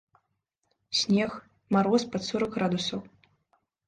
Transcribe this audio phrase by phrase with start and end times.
[0.99, 1.35] Снег,
[1.77, 2.99] мароз пад сорак градусаў.